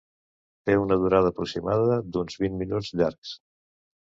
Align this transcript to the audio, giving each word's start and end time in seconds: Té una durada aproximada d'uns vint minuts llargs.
Té 0.69 0.77
una 0.83 0.97
durada 1.03 1.31
aproximada 1.33 1.99
d'uns 2.17 2.41
vint 2.47 2.59
minuts 2.63 2.91
llargs. 3.03 3.37